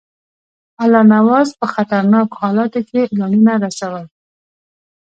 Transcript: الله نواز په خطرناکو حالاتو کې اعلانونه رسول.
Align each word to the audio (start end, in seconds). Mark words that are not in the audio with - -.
الله 0.83 1.03
نواز 1.13 1.47
په 1.59 1.65
خطرناکو 1.73 2.39
حالاتو 2.41 2.79
کې 2.87 2.97
اعلانونه 3.03 3.53
رسول. 3.65 4.05